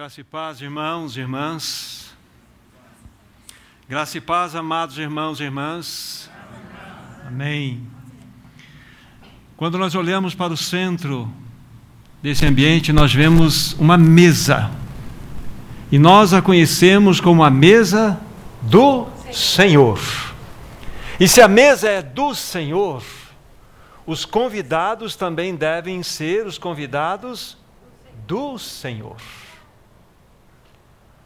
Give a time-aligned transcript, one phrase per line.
[0.00, 2.16] Graça e paz, irmãos e irmãs.
[3.86, 6.30] Graça e paz, amados irmãos e irmãs.
[7.26, 7.86] Amém.
[9.58, 11.30] Quando nós olhamos para o centro
[12.22, 14.70] desse ambiente, nós vemos uma mesa.
[15.92, 18.18] E nós a conhecemos como a mesa
[18.62, 20.00] do Senhor.
[21.20, 23.04] E se a mesa é do Senhor,
[24.06, 27.58] os convidados também devem ser os convidados
[28.26, 29.18] do Senhor.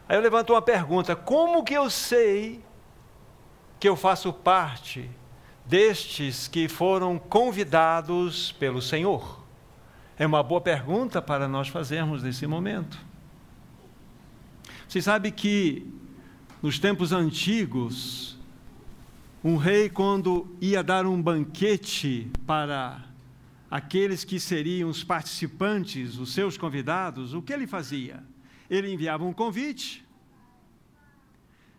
[0.09, 2.62] Aí eu levanto uma pergunta: como que eu sei
[3.81, 5.11] que eu faço parte
[5.65, 9.43] destes que foram convidados pelo Senhor?
[10.17, 12.98] É uma boa pergunta para nós fazermos nesse momento.
[14.87, 15.91] Você sabe que
[16.62, 18.39] nos tempos antigos,
[19.43, 23.03] um rei, quando ia dar um banquete para
[23.71, 28.23] aqueles que seriam os participantes, os seus convidados, o que ele fazia?
[28.69, 30.05] Ele enviava um convite.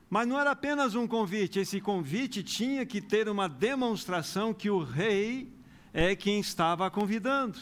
[0.10, 4.84] Mas não era apenas um convite, esse convite tinha que ter uma demonstração que o
[4.84, 5.52] rei
[5.94, 7.60] é quem estava convidando.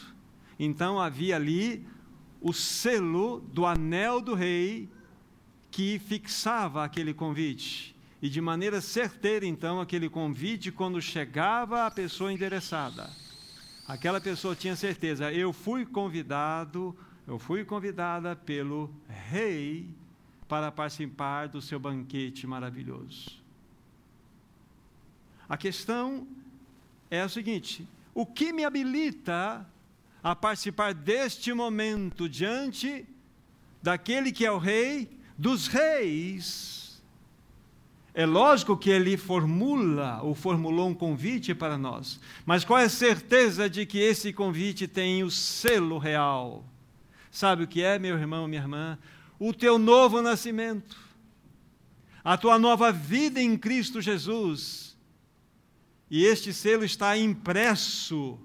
[0.58, 1.86] Então havia ali
[2.40, 4.88] o selo do anel do rei
[5.70, 7.96] que fixava aquele convite.
[8.22, 13.10] E de maneira certeira, então, aquele convite, quando chegava a pessoa interessada,
[13.86, 19.88] aquela pessoa tinha certeza: eu fui convidado eu fui convidada pelo rei
[20.46, 23.42] para participar do seu banquete maravilhoso.
[25.48, 26.26] A questão
[27.10, 29.66] é a seguinte: o que me habilita
[30.22, 33.06] a participar deste momento diante
[33.82, 37.02] daquele que é o rei dos reis?
[38.16, 42.88] É lógico que ele formula ou formulou um convite para nós, mas qual é a
[42.88, 46.64] certeza de que esse convite tem o selo real?
[47.34, 48.96] Sabe o que é, meu irmão, minha irmã?
[49.40, 50.96] O teu novo nascimento,
[52.22, 54.96] a tua nova vida em Cristo Jesus.
[56.08, 58.38] E este selo está impresso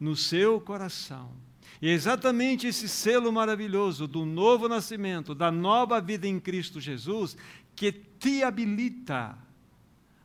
[0.00, 1.30] no seu coração.
[1.80, 7.36] E é exatamente esse selo maravilhoso do novo nascimento, da nova vida em Cristo Jesus,
[7.76, 9.38] que te habilita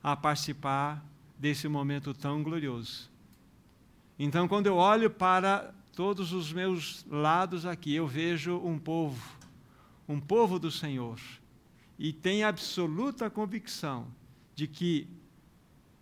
[0.02, 1.06] a participar
[1.38, 3.08] desse momento tão glorioso.
[4.18, 9.24] Então, quando eu olho para todos os meus lados aqui, eu vejo um povo,
[10.08, 11.20] um povo do Senhor,
[11.98, 14.06] e tenho absoluta convicção
[14.54, 15.08] de que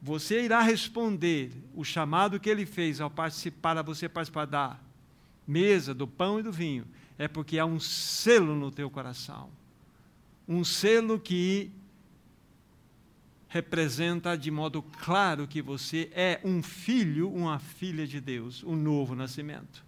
[0.01, 4.77] você irá responder o chamado que ele fez ao participar, a você participar da
[5.47, 6.85] mesa, do pão e do vinho,
[7.17, 9.49] é porque há um selo no teu coração.
[10.47, 11.71] Um selo que
[13.53, 19.13] representa de modo claro que você é um filho, uma filha de Deus, um novo
[19.13, 19.85] nascimento.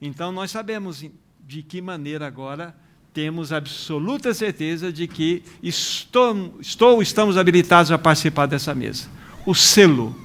[0.00, 1.04] Então nós sabemos
[1.46, 2.74] de que maneira agora
[3.12, 9.10] temos absoluta certeza de que estou, estou estamos habilitados a participar dessa mesa.
[9.44, 10.16] O selo,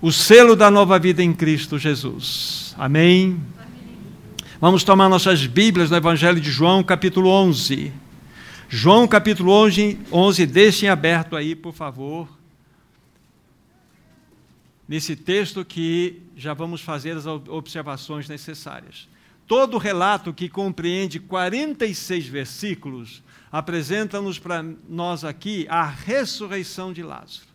[0.00, 2.76] o selo da nova vida em Cristo Jesus.
[2.78, 3.42] Amém.
[4.60, 8.01] Vamos tomar nossas Bíblias no Evangelho de João, capítulo 11.
[8.74, 12.26] João capítulo 11, 11, deixem aberto aí, por favor,
[14.88, 19.06] nesse texto que já vamos fazer as observações necessárias.
[19.46, 27.48] Todo relato que compreende 46 versículos apresenta-nos para nós aqui a ressurreição de Lázaro.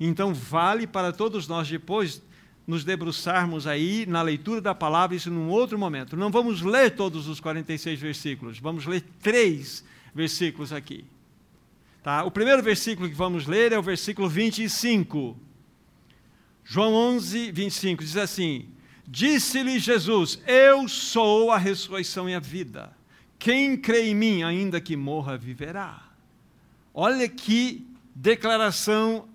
[0.00, 2.20] Então, vale para todos nós depois
[2.66, 6.16] nos debruçarmos aí na leitura da palavra, isso num outro momento.
[6.16, 9.95] Não vamos ler todos os 46 versículos, vamos ler três versículos
[10.72, 11.04] aqui.
[12.02, 12.24] Tá?
[12.24, 15.36] O primeiro versículo que vamos ler é o versículo 25.
[16.64, 18.68] João 11, 25 diz assim:
[19.06, 22.96] Disse-lhe Jesus: Eu sou a ressurreição e a vida.
[23.38, 26.02] Quem crê em mim, ainda que morra, viverá.
[26.94, 29.28] Olha que declaração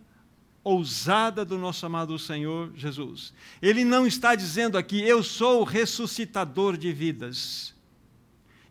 [0.63, 3.33] ousada do nosso amado Senhor Jesus.
[3.61, 7.73] Ele não está dizendo aqui, eu sou o ressuscitador de vidas.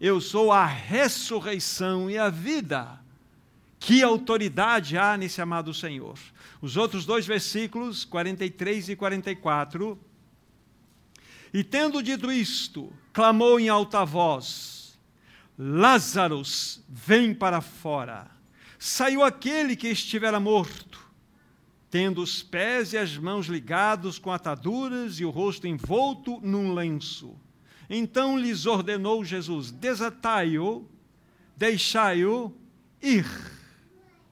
[0.01, 2.99] Eu sou a ressurreição e a vida.
[3.79, 6.19] Que autoridade há nesse amado Senhor?
[6.63, 9.99] Os outros dois versículos, 43 e 44.
[11.53, 14.99] E tendo dito isto, clamou em alta voz:
[15.59, 16.41] Lázaro,
[16.89, 18.31] vem para fora.
[18.79, 20.99] Saiu aquele que estivera morto,
[21.91, 27.39] tendo os pés e as mãos ligados com ataduras e o rosto envolto num lenço.
[27.91, 30.89] Então lhes ordenou Jesus: desatai-o,
[31.57, 32.55] deixai-o
[33.03, 33.27] ir.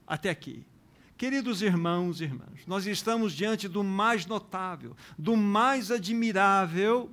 [0.07, 0.65] Até aqui.
[1.17, 7.11] Queridos irmãos e irmãs, nós estamos diante do mais notável, do mais admirável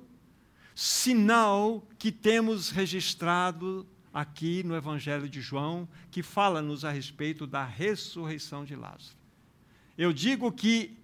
[0.76, 3.84] sinal que temos registrado
[4.14, 9.16] aqui no Evangelho de João, que fala-nos a respeito da ressurreição de Lázaro.
[9.98, 10.96] Eu digo que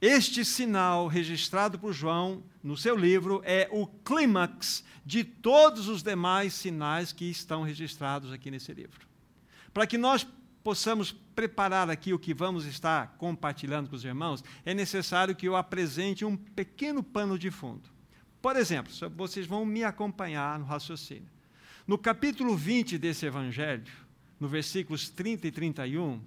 [0.00, 6.52] este sinal registrado por João no seu livro é o clímax de todos os demais
[6.52, 9.08] sinais que estão registrados aqui nesse livro.
[9.74, 10.26] Para que nós
[10.62, 15.56] possamos preparar aqui o que vamos estar compartilhando com os irmãos, é necessário que eu
[15.56, 17.88] apresente um pequeno pano de fundo.
[18.40, 21.28] Por exemplo, vocês vão me acompanhar no raciocínio.
[21.86, 23.90] No capítulo 20 desse evangelho,
[24.38, 26.20] no versículos 30 e 31,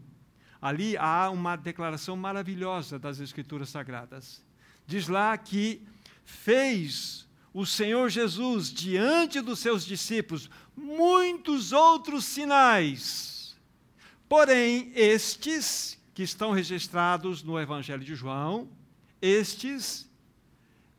[0.62, 4.44] ali há uma declaração maravilhosa das Escrituras Sagradas.
[4.86, 5.81] Diz lá que
[6.24, 13.58] fez o Senhor Jesus diante dos seus discípulos muitos outros sinais.
[14.30, 18.69] Porém, estes que estão registrados no Evangelho de João,
[19.22, 20.10] estes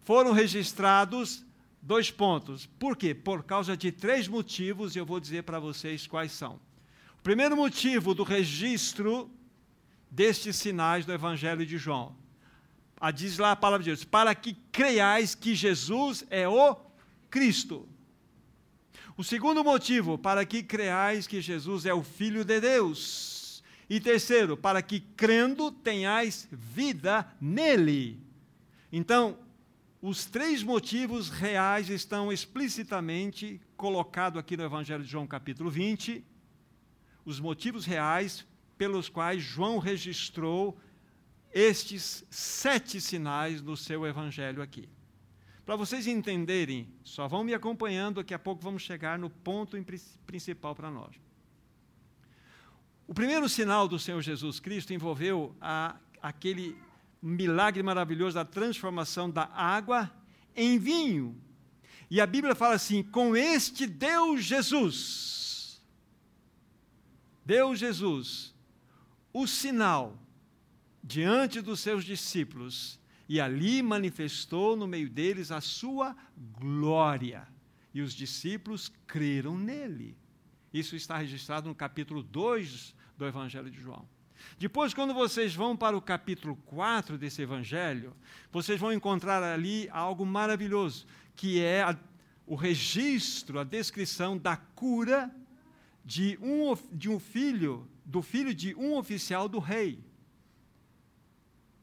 [0.03, 1.45] foram registrados
[1.81, 2.67] dois pontos.
[2.79, 3.15] Por quê?
[3.15, 6.61] Por causa de três motivos, e eu vou dizer para vocês quais são.
[7.19, 9.31] O primeiro motivo do registro
[10.13, 12.15] destes sinais do Evangelho de João.
[13.01, 16.77] A diz lá a palavra de Deus: para que creiais que Jesus é o
[17.31, 17.89] Cristo.
[19.17, 23.63] O segundo motivo, para que creiais que Jesus é o Filho de Deus.
[23.89, 28.21] E terceiro, para que crendo tenhais vida nele.
[28.91, 29.39] Então,
[30.01, 36.25] os três motivos reais estão explicitamente colocados aqui no Evangelho de João, capítulo 20.
[37.25, 38.47] Os motivos reais
[38.83, 40.77] pelos quais João registrou
[41.55, 44.89] estes sete sinais no seu evangelho aqui.
[45.65, 49.77] Para vocês entenderem, só vão me acompanhando, daqui a pouco vamos chegar no ponto
[50.27, 51.15] principal para nós.
[53.07, 56.77] O primeiro sinal do Senhor Jesus Cristo envolveu a, aquele
[57.23, 60.11] milagre maravilhoso da transformação da água
[60.57, 61.41] em vinho.
[62.11, 65.81] E a Bíblia fala assim: com este Deus Jesus,
[67.47, 68.53] Deus Jesus
[69.33, 70.19] o sinal
[71.03, 76.17] diante dos seus discípulos e ali manifestou no meio deles a sua
[76.59, 77.49] glória.
[77.95, 80.17] E os discípulos creram nele.
[80.73, 84.07] Isso está registrado no capítulo 2 do Evangelho de João.
[84.59, 88.15] Depois, quando vocês vão para o capítulo 4 desse evangelho,
[88.51, 91.07] vocês vão encontrar ali algo maravilhoso,
[91.37, 91.97] que é a,
[92.47, 95.35] o registro, a descrição da cura
[96.05, 99.99] de um, de um filho do filho de um oficial do rei.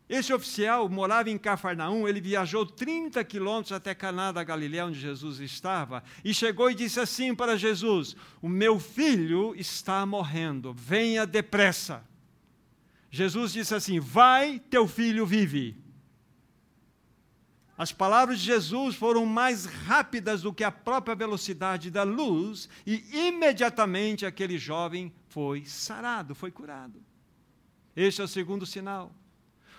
[0.09, 5.39] Esse oficial morava em Cafarnaum, ele viajou 30 quilômetros até Caná da Galileia, onde Jesus
[5.39, 12.03] estava, e chegou e disse assim para Jesus: O meu filho está morrendo, venha depressa.
[13.11, 15.77] Jesus disse assim: Vai, teu filho vive.
[17.79, 23.01] As palavras de Jesus foram mais rápidas do que a própria velocidade da luz, e
[23.29, 27.01] imediatamente aquele jovem foi sarado, foi curado.
[27.95, 29.15] Este é o segundo sinal.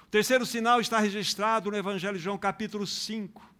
[0.04, 3.54] O terceiro sinal está registrado no Evangelho de João, capítulo 5.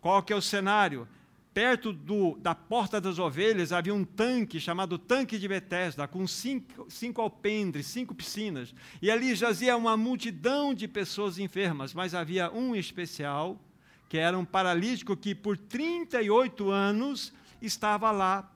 [0.00, 1.08] Qual que é o cenário?
[1.52, 6.86] Perto do, da porta das ovelhas havia um tanque chamado Tanque de Betesda, com cinco,
[6.88, 8.72] cinco alpendres, cinco piscinas.
[9.02, 13.60] E ali jazia uma multidão de pessoas enfermas, mas havia um especial,
[14.08, 18.48] que era um paralítico que por 38 anos estava lá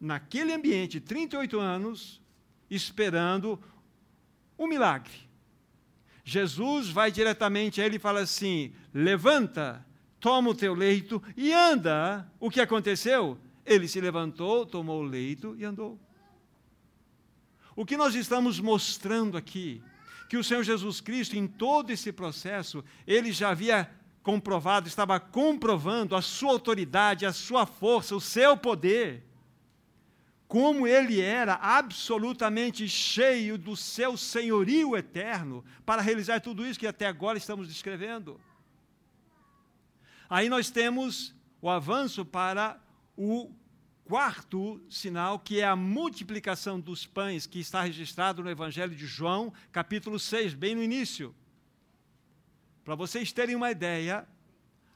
[0.00, 2.20] naquele ambiente, 38 anos,
[2.70, 3.58] esperando
[4.56, 5.28] um milagre.
[6.24, 9.84] Jesus vai diretamente a ele e fala assim: levanta,
[10.20, 12.30] toma o teu leito e anda.
[12.38, 13.38] O que aconteceu?
[13.64, 15.98] Ele se levantou, tomou o leito e andou.
[17.76, 19.82] O que nós estamos mostrando aqui,
[20.28, 23.90] que o Senhor Jesus Cristo, em todo esse processo, ele já havia
[24.22, 29.28] comprovado, estava comprovando a sua autoridade, a sua força, o seu poder
[30.48, 37.06] como ele era absolutamente cheio do seu senhorio eterno para realizar tudo isso que até
[37.06, 38.40] agora estamos descrevendo.
[40.30, 42.78] Aí nós temos o avanço para
[43.16, 43.50] o
[44.04, 49.52] quarto sinal, que é a multiplicação dos pães, que está registrado no Evangelho de João,
[49.72, 51.34] capítulo 6, bem no início.
[52.84, 54.26] Para vocês terem uma ideia,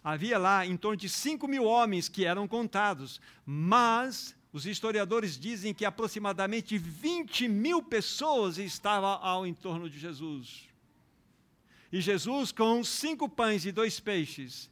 [0.03, 5.73] havia lá em torno de 5 mil homens que eram contados, mas os historiadores dizem
[5.73, 10.69] que aproximadamente 20 mil pessoas estavam ao entorno de Jesus.
[11.91, 14.71] E Jesus, com cinco pães e dois peixes,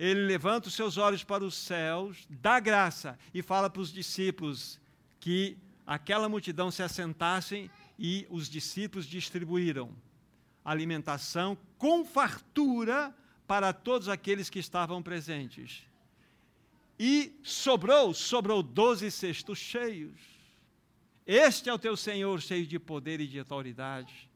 [0.00, 4.80] ele levanta os seus olhos para os céus, dá graça e fala para os discípulos
[5.20, 9.94] que aquela multidão se assentassem e os discípulos distribuíram
[10.64, 13.14] alimentação com fartura
[13.46, 15.82] para todos aqueles que estavam presentes.
[16.98, 20.18] e sobrou, sobrou doze cestos cheios.
[21.26, 24.30] Este é o teu Senhor cheio de poder e de autoridade.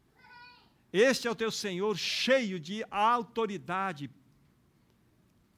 [0.92, 4.10] Este é o teu Senhor cheio de autoridade,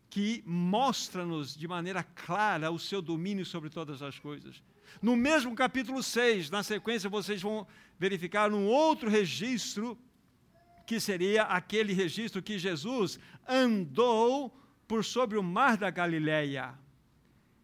[0.08, 4.62] que mostra-nos de maneira clara o seu domínio sobre todas as coisas.
[5.02, 7.66] No mesmo capítulo 6, na sequência, vocês vão
[7.98, 9.98] verificar um outro registro,
[10.86, 16.74] que seria aquele registro que Jesus andou por sobre o mar da Galileia.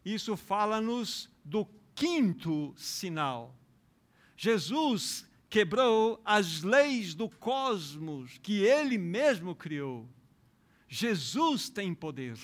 [0.04, 3.54] Isso fala-nos do quinto sinal.
[4.37, 10.08] Jesus quebrou as leis do cosmos que ele mesmo criou.
[10.94, 12.37] Jesus tem poder.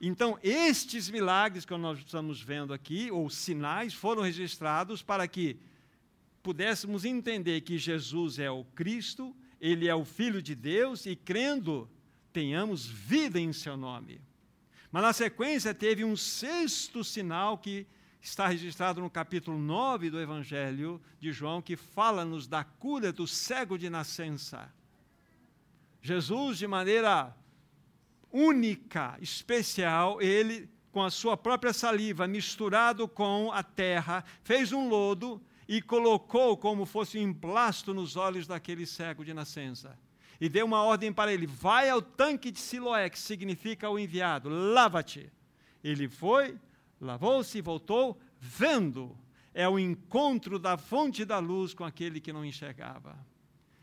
[0.00, 5.58] Então, estes milagres que nós estamos vendo aqui, ou sinais, foram registrados para que
[6.42, 11.90] pudéssemos entender que Jesus é o Cristo, ele é o Filho de Deus e, crendo,
[12.32, 14.18] tenhamos vida em seu nome.
[14.90, 17.86] Mas na sequência teve um sexto sinal que
[18.22, 23.76] está registrado no capítulo 9 do Evangelho de João, que fala-nos da cura do cego
[23.76, 24.72] de nascença.
[26.02, 27.34] Jesus, de maneira
[28.32, 35.42] única, especial, ele, com a sua própria saliva, misturado com a terra, fez um lodo
[35.68, 39.98] e colocou como fosse um emplasto nos olhos daquele cego de nascença.
[40.40, 44.48] E deu uma ordem para ele: vai ao tanque de Siloé, que significa o enviado,
[44.48, 45.30] lava-te.
[45.84, 46.58] Ele foi,
[47.00, 49.16] lavou-se e voltou, vendo.
[49.52, 53.18] É o encontro da fonte da luz com aquele que não enxergava.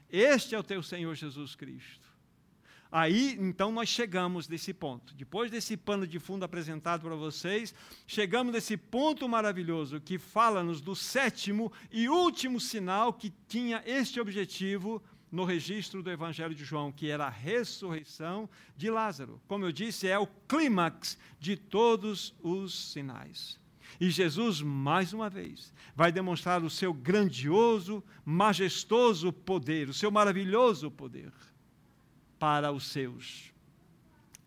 [0.10, 2.07] Este é o teu Senhor Jesus Cristo.
[2.92, 5.14] Aí, então, nós chegamos nesse ponto.
[5.14, 7.74] Depois desse pano de fundo apresentado para vocês,
[8.06, 15.04] chegamos nesse ponto maravilhoso que fala-nos do sétimo e último sinal que tinha este objetivo
[15.30, 19.42] no registro do Evangelho de João, que era a ressurreição de Lázaro.
[19.48, 23.60] Como eu disse, é o clímax de todos os sinais.
[24.00, 30.90] E Jesus, mais uma vez, vai demonstrar o seu grandioso, majestoso poder, o seu maravilhoso
[30.90, 31.32] poder
[32.40, 33.52] para os seus.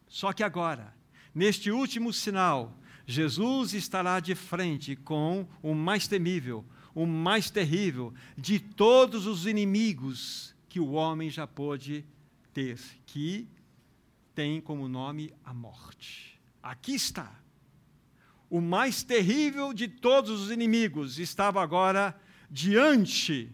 [0.08, 0.94] Só que agora,
[1.34, 8.58] neste último sinal, Jesus estará de frente com o mais temível, o mais terrível de
[8.58, 12.04] todos os inimigos que o homem já pôde
[12.52, 13.48] ter, que
[14.34, 16.40] tem como nome a morte.
[16.62, 17.40] Aqui está.
[18.48, 22.18] O mais terrível de todos os inimigos estava agora
[22.50, 23.52] diante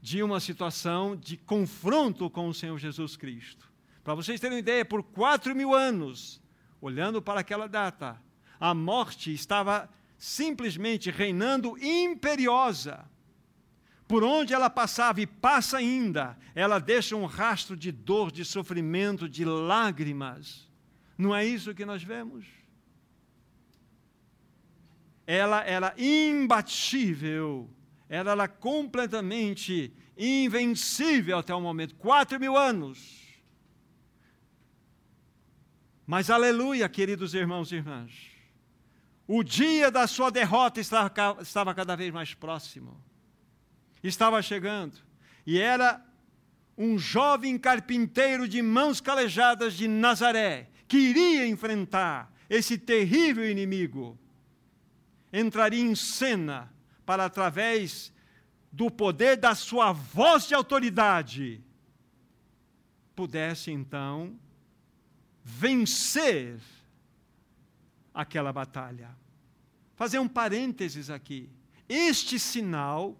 [0.00, 3.68] de uma situação de confronto com o Senhor Jesus Cristo.
[4.04, 6.40] Para vocês terem uma ideia, por quatro mil anos,
[6.80, 8.20] olhando para aquela data,
[8.58, 13.04] a morte estava simplesmente reinando imperiosa.
[14.06, 19.28] Por onde ela passava e passa ainda, ela deixa um rastro de dor, de sofrimento,
[19.28, 20.66] de lágrimas.
[21.16, 22.46] Não é isso que nós vemos?
[25.26, 27.68] Ela era imbatível
[28.08, 31.94] ela era completamente invencível até o momento.
[31.96, 33.28] Quatro mil anos.
[36.06, 38.10] Mas, aleluia, queridos irmãos e irmãs,
[39.26, 42.98] o dia da sua derrota estava, estava cada vez mais próximo,
[44.02, 44.96] estava chegando,
[45.46, 46.02] e era
[46.78, 54.18] um jovem carpinteiro de mãos calejadas de Nazaré que iria enfrentar esse terrível inimigo,
[55.30, 56.72] entraria em cena
[57.08, 58.12] para, através
[58.70, 61.58] do poder da sua voz de autoridade,
[63.16, 64.38] pudesse então
[65.42, 66.60] vencer
[68.12, 69.16] aquela batalha.
[69.96, 71.48] Fazer um parênteses aqui.
[71.88, 73.16] Este sinal,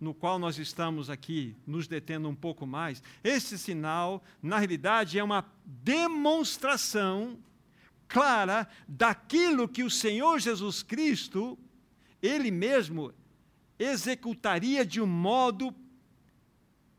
[0.00, 5.22] no qual nós estamos aqui nos detendo um pouco mais, esse sinal, na realidade, é
[5.22, 7.38] uma demonstração
[8.08, 11.58] clara daquilo que o Senhor Jesus Cristo
[12.22, 13.12] ele mesmo
[13.78, 15.74] executaria de um modo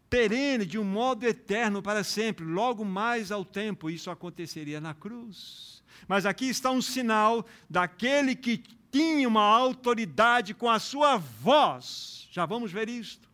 [0.09, 5.83] perene, de um modo eterno para sempre, logo mais ao tempo, isso aconteceria na cruz.
[6.07, 12.27] Mas aqui está um sinal daquele que tinha uma autoridade com a sua voz.
[12.31, 13.29] Já vamos ver isto.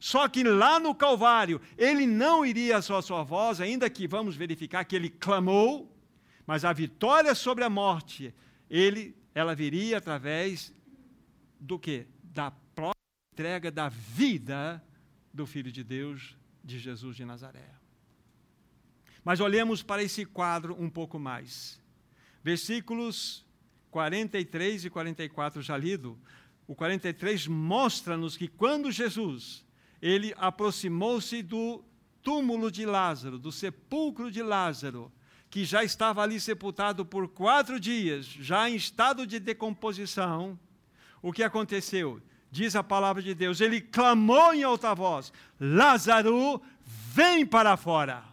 [0.00, 4.36] Só que lá no Calvário, ele não iria só a sua voz, ainda que vamos
[4.36, 5.92] verificar que ele clamou,
[6.46, 8.32] mas a vitória sobre a morte,
[8.70, 10.72] ele, ela viria através
[11.58, 12.06] do que?
[12.22, 12.52] Da
[13.38, 14.82] entrega da vida
[15.32, 17.70] do Filho de Deus, de Jesus de Nazaré.
[19.22, 21.80] Mas olhemos para esse quadro um pouco mais.
[22.42, 23.46] Versículos
[23.92, 26.18] 43 e 44 já lido.
[26.66, 29.64] O 43 mostra-nos que quando Jesus
[30.02, 31.84] ele aproximou-se do
[32.24, 35.12] túmulo de Lázaro, do sepulcro de Lázaro,
[35.48, 40.58] que já estava ali sepultado por quatro dias, já em estado de decomposição,
[41.22, 42.20] o que aconteceu?
[42.50, 48.24] Diz a palavra de Deus, ele clamou em alta voz: Lázaro, vem para fora.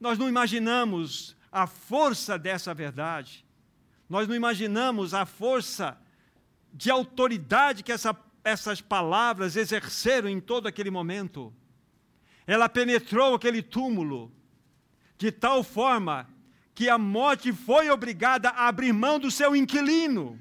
[0.00, 3.44] Nós não imaginamos a força dessa verdade,
[4.08, 5.96] nós não imaginamos a força
[6.72, 11.54] de autoridade que essa, essas palavras exerceram em todo aquele momento.
[12.46, 14.32] Ela penetrou aquele túmulo
[15.16, 16.28] de tal forma
[16.74, 20.38] que a morte foi obrigada a abrir mão do seu inquilino.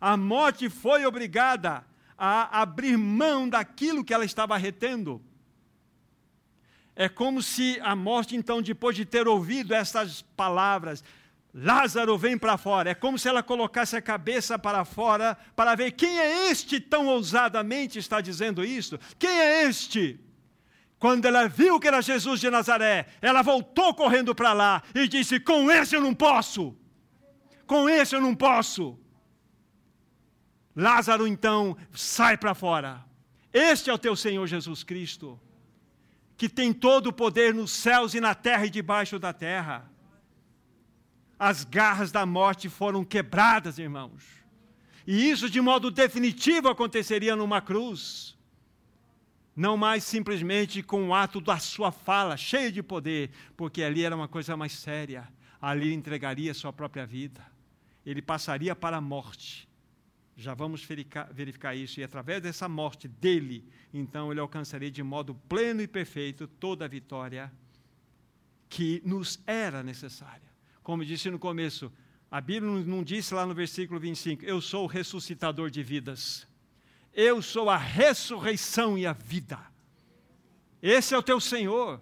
[0.00, 1.84] A morte foi obrigada
[2.16, 5.22] a abrir mão daquilo que ela estava retendo.
[6.94, 11.02] É como se a morte, então, depois de ter ouvido essas palavras,
[11.52, 12.90] Lázaro vem para fora.
[12.90, 17.06] É como se ela colocasse a cabeça para fora para ver quem é este tão
[17.06, 18.98] ousadamente está dizendo isso.
[19.18, 20.20] Quem é este?
[20.98, 25.40] Quando ela viu que era Jesus de Nazaré, ela voltou correndo para lá e disse:
[25.40, 26.76] Com esse eu não posso.
[27.66, 28.99] Com esse eu não posso.
[30.74, 33.04] Lázaro então sai para fora.
[33.52, 35.38] Este é o teu Senhor Jesus Cristo,
[36.36, 39.90] que tem todo o poder nos céus e na terra e debaixo da terra.
[41.38, 44.24] As garras da morte foram quebradas, irmãos.
[45.06, 48.38] E isso de modo definitivo aconteceria numa cruz.
[49.56, 54.14] Não mais simplesmente com o ato da sua fala, cheio de poder, porque ali era
[54.14, 55.28] uma coisa mais séria.
[55.60, 57.44] Ali entregaria sua própria vida.
[58.06, 59.69] Ele passaria para a morte
[60.40, 60.82] já vamos
[61.32, 66.48] verificar, isso, e através dessa morte dele, então ele alcançaria de modo pleno e perfeito
[66.48, 67.52] toda a vitória
[68.68, 70.48] que nos era necessária.
[70.82, 71.92] Como disse no começo,
[72.30, 76.46] a Bíblia não disse lá no versículo 25: Eu sou o ressuscitador de vidas,
[77.12, 79.58] eu sou a ressurreição e a vida.
[80.80, 82.00] Esse é o teu Senhor.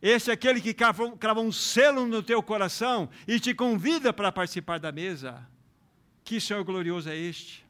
[0.00, 4.78] Esse é aquele que crava um selo no teu coração e te convida para participar
[4.78, 5.46] da mesa.
[6.22, 7.63] Que Senhor glorioso é este?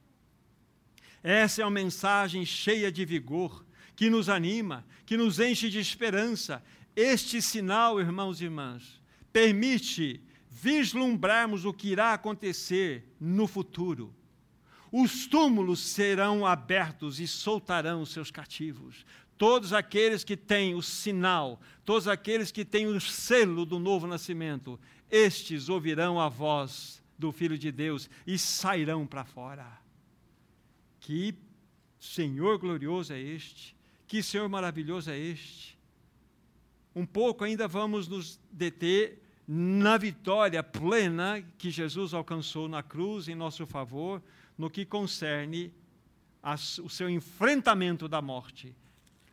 [1.24, 3.64] Essa é uma mensagem cheia de vigor,
[3.96, 6.62] que nos anima, que nos enche de esperança.
[6.94, 9.00] Este sinal, irmãos e irmãs,
[9.32, 14.14] permite vislumbrarmos o que irá acontecer no futuro.
[14.92, 19.06] Os túmulos serão abertos e soltarão seus cativos.
[19.38, 24.78] Todos aqueles que têm o sinal, todos aqueles que têm o selo do novo nascimento,
[25.10, 29.83] estes ouvirão a voz do Filho de Deus e sairão para fora.
[31.04, 31.36] Que
[32.00, 35.78] Senhor glorioso é este, que Senhor maravilhoso é este.
[36.96, 43.34] Um pouco ainda vamos nos deter na vitória plena que Jesus alcançou na cruz em
[43.34, 44.22] nosso favor,
[44.56, 45.70] no que concerne
[46.82, 48.74] o seu enfrentamento da morte.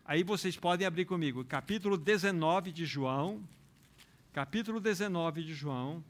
[0.04, 3.42] Aí vocês podem abrir comigo, capítulo 19 de João,
[4.34, 6.04] capítulo 19 de João,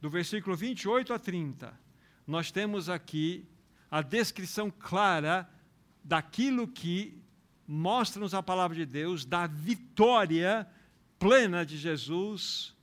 [0.00, 1.72] do versículo 28 a 30.
[2.26, 3.46] Nós temos aqui
[3.94, 5.48] a descrição clara
[6.02, 7.16] daquilo que
[7.64, 10.68] mostra-nos a palavra de Deus, da vitória
[11.16, 12.74] plena de Jesus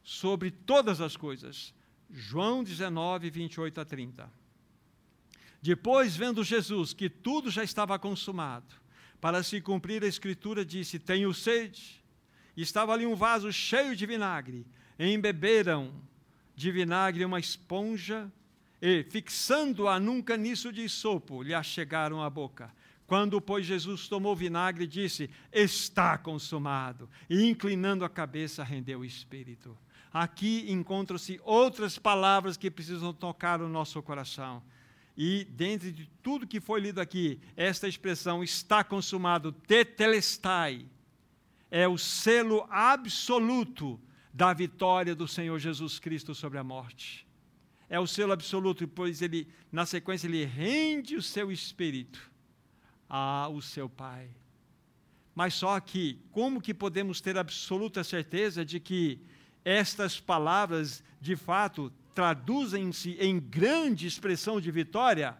[0.00, 1.74] sobre todas as coisas.
[2.08, 4.32] João 19, 28 a 30.
[5.60, 8.76] Depois, vendo Jesus que tudo já estava consumado,
[9.20, 12.00] para se cumprir a escritura, disse: Tenho sede.
[12.56, 14.64] Estava ali um vaso cheio de vinagre.
[14.96, 16.00] Embeberam
[16.54, 18.32] de vinagre uma esponja
[18.80, 22.72] e, fixando-a num caniço de sopo, lhe achegaram a boca.
[23.06, 27.08] Quando, pois, Jesus tomou vinagre, disse: Está consumado.
[27.28, 29.76] E, inclinando a cabeça, rendeu o espírito.
[30.12, 34.62] Aqui encontram-se outras palavras que precisam tocar o nosso coração.
[35.16, 40.86] E, dentro de tudo que foi lido aqui, esta expressão está consumado, tetelestai,
[41.70, 44.00] é o selo absoluto
[44.32, 47.27] da vitória do Senhor Jesus Cristo sobre a morte
[47.88, 52.30] é o selo absoluto, pois ele, na sequência, ele rende o seu espírito
[53.08, 54.28] ao seu Pai.
[55.34, 59.20] Mas só que, como que podemos ter absoluta certeza de que
[59.64, 65.38] estas palavras, de fato, traduzem-se em grande expressão de vitória?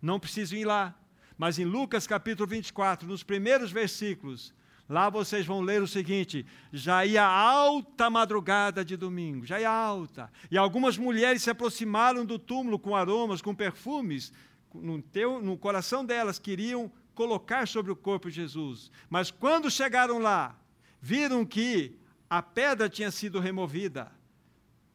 [0.00, 0.94] Não preciso ir lá.
[1.36, 4.54] Mas em Lucas capítulo 24, nos primeiros versículos,
[4.88, 10.30] Lá vocês vão ler o seguinte: já ia alta madrugada de domingo, já ia alta.
[10.50, 14.32] E algumas mulheres se aproximaram do túmulo com aromas, com perfumes,
[14.72, 18.90] no, teu, no coração delas queriam colocar sobre o corpo de Jesus.
[19.08, 20.56] Mas quando chegaram lá,
[21.00, 24.12] viram que a pedra tinha sido removida.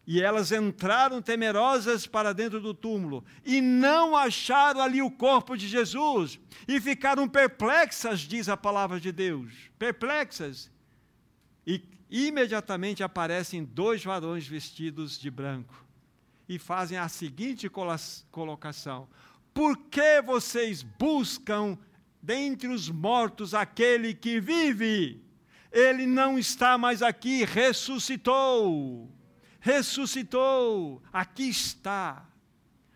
[0.06, 5.68] E elas entraram temerosas para dentro do túmulo e não acharam ali o corpo de
[5.68, 9.54] Jesus e ficaram perplexas, diz a palavra de Deus.
[9.78, 10.72] Perplexas.
[11.66, 15.86] E, imediatamente aparecem dois varões vestidos de branco
[16.50, 17.70] e fazem a seguinte
[18.32, 19.08] colocação:
[19.54, 21.78] Por que vocês buscam
[22.22, 25.24] dentre os mortos aquele que vive?
[25.72, 29.10] Ele não está mais aqui, ressuscitou.
[29.62, 31.02] Ressuscitou.
[31.14, 32.28] Aqui está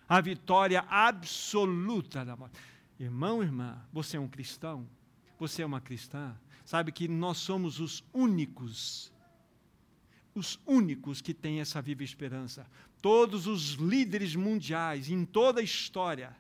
[0.10, 2.60] a vitória absoluta da morte.
[2.99, 4.86] Irmão, irmã, você é um cristão?
[5.39, 6.36] Você é uma cristã?
[6.65, 9.13] Sabe que nós somos os únicos
[10.36, 12.67] os únicos que têm essa viva esperança.
[13.01, 16.36] Todos os líderes mundiais em toda a história,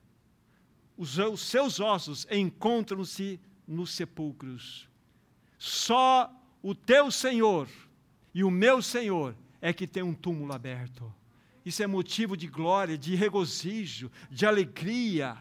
[0.97, 4.89] os, os seus ossos encontram-se nos sepulcros.
[5.57, 6.29] Só
[6.61, 7.69] o teu Senhor
[8.33, 9.33] e o meu Senhor
[9.65, 11.11] é que tem um túmulo aberto.
[11.65, 15.39] Isso é motivo de glória, de regozijo, de alegria.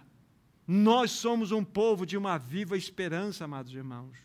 [0.67, 4.17] Nós somos um povo de uma viva esperança, amados irmãos.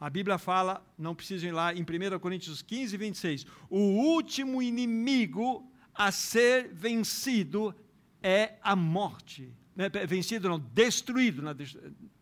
[0.00, 5.70] A Bíblia fala, não precisam ir lá, em 1 Coríntios 15, 26, o último inimigo
[5.94, 7.74] a ser vencido
[8.22, 9.52] é a morte.
[9.74, 11.54] Né, vencido não, destruído, na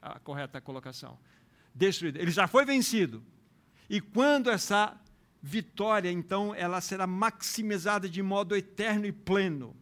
[0.02, 1.16] a correta colocação.
[1.72, 2.18] Destruído.
[2.18, 3.22] Ele já foi vencido.
[3.88, 5.00] E quando essa
[5.46, 9.76] vitória, então, ela será maximizada de modo eterno e pleno.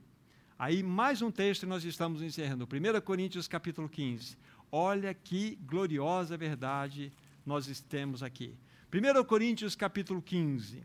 [0.59, 2.65] Aí, mais um texto nós estamos encerrando.
[2.65, 4.37] 1 Coríntios capítulo 15.
[4.73, 7.13] Olha que gloriosa verdade
[7.47, 8.57] nós temos aqui.
[8.93, 10.83] 1 Coríntios capítulo 15.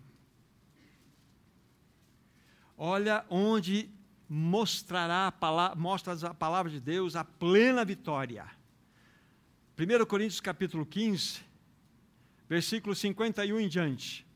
[2.77, 3.89] Olha onde
[4.29, 8.45] mostrará a palavra, mostra a palavra de Deus a plena vitória.
[9.75, 11.39] 1 Coríntios capítulo 15,
[12.47, 14.26] versículo 51 em diante.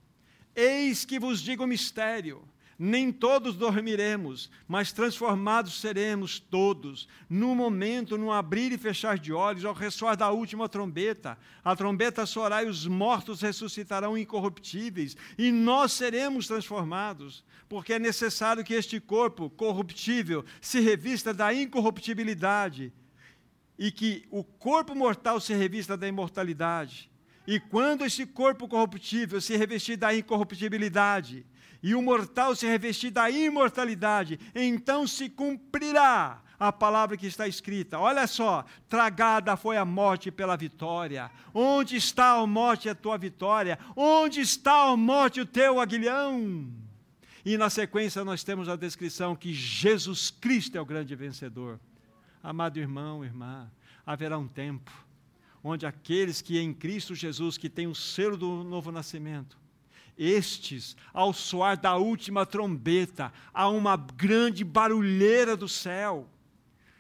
[0.56, 2.48] Eis que vos digo o mistério
[2.84, 9.64] nem todos dormiremos, mas transformados seremos todos, no momento, no abrir e fechar de olhos,
[9.64, 11.38] ao ressoar da última trombeta.
[11.64, 18.64] A trombeta soará e os mortos ressuscitarão incorruptíveis, e nós seremos transformados, porque é necessário
[18.64, 22.92] que este corpo corruptível se revista da incorruptibilidade,
[23.78, 27.11] e que o corpo mortal se revista da imortalidade.
[27.48, 31.46] E quando esse corpo corruptível se revestir da incorruptibilidade,
[31.84, 37.98] e o mortal se revestir da imortalidade, então se cumprirá a palavra que está escrita.
[37.98, 41.32] Olha só, tragada foi a morte pela vitória.
[41.54, 43.80] Onde está a morte a tua vitória?
[43.96, 46.72] Onde está a morte o teu aguilhão?
[47.44, 51.80] E na sequência nós temos a descrição que Jesus Cristo é o grande vencedor.
[52.44, 53.72] Amado irmão, irmã,
[54.06, 54.92] haverá um tempo
[55.64, 59.58] onde aqueles que em Cristo Jesus, que têm o selo do novo nascimento,
[60.18, 66.30] estes, ao soar da última trombeta, há uma grande barulheira do céu.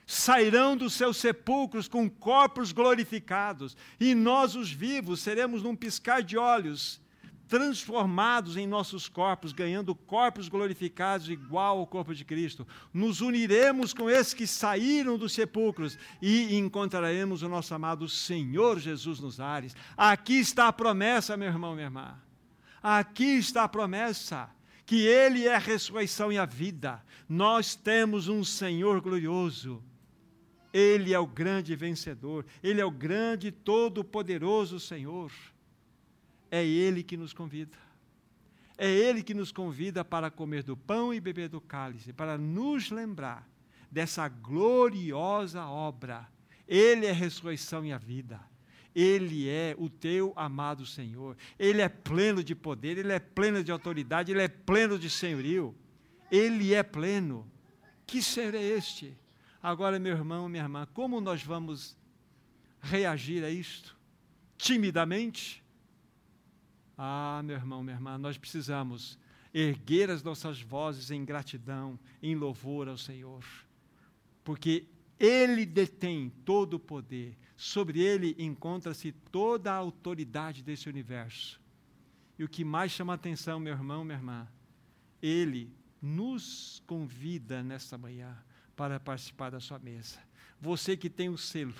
[0.07, 6.37] Sairão dos seus sepulcros com corpos glorificados, e nós, os vivos, seremos num piscar de
[6.37, 7.01] olhos
[7.51, 12.65] transformados em nossos corpos, ganhando corpos glorificados igual ao corpo de Cristo.
[12.93, 19.19] Nos uniremos com esses que saíram dos sepulcros e encontraremos o nosso amado Senhor Jesus
[19.19, 19.75] nos ares.
[19.97, 22.17] Aqui está a promessa, meu irmão, minha irmã.
[22.81, 24.49] Aqui está a promessa
[24.85, 27.03] que Ele é a ressurreição e a vida.
[27.27, 29.83] Nós temos um Senhor glorioso.
[30.73, 32.45] Ele é o grande vencedor.
[32.63, 35.29] Ele é o grande, todo-poderoso Senhor.
[36.51, 37.77] É Ele que nos convida.
[38.77, 42.91] É Ele que nos convida para comer do pão e beber do cálice, para nos
[42.91, 43.49] lembrar
[43.89, 46.27] dessa gloriosa obra.
[46.67, 48.39] Ele é a ressurreição e a vida.
[48.93, 51.37] Ele é o teu amado Senhor.
[51.57, 55.75] Ele é pleno de poder, ele é pleno de autoridade, ele é pleno de senhorio.
[56.29, 57.49] Ele é pleno.
[58.05, 59.17] Que ser é este?
[59.61, 61.97] Agora, meu irmão, minha irmã, como nós vamos
[62.81, 63.97] reagir a isto?
[64.57, 65.60] Timidamente?
[67.03, 69.17] Ah, meu irmão, minha irmã, nós precisamos
[69.51, 73.43] erguer as nossas vozes em gratidão, em louvor ao Senhor.
[74.43, 74.85] Porque
[75.19, 81.59] ele detém todo o poder, sobre ele encontra-se toda a autoridade desse universo.
[82.37, 84.47] E o que mais chama a atenção, meu irmão, minha irmã,
[85.23, 88.37] ele nos convida nesta manhã
[88.75, 90.19] para participar da sua mesa.
[90.59, 91.73] Você que tem o selo,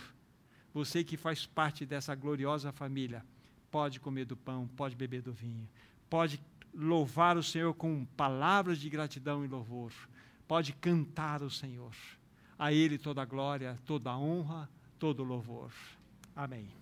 [0.73, 3.23] você que faz parte dessa gloriosa família,
[3.71, 5.67] pode comer do pão, pode beber do vinho,
[6.10, 6.39] pode
[6.73, 9.91] louvar o Senhor com palavras de gratidão e louvor,
[10.47, 11.95] pode cantar o Senhor.
[12.60, 15.71] A Ele toda a glória, toda a honra, todo o louvor.
[16.36, 16.81] Amém.